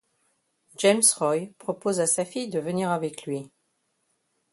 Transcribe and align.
James 0.79 1.03
Roy 1.17 1.53
propose 1.59 1.99
à 1.99 2.07
sa 2.07 2.25
fille 2.25 2.49
de 2.49 2.59
venir 2.59 2.89
avec 2.89 3.27
lui. 3.27 3.51